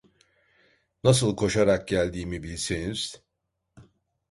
Nasıl 1.03 1.35
koşarak 1.35 1.87
geldiğimi 1.87 2.43
bilseniz… 2.43 3.21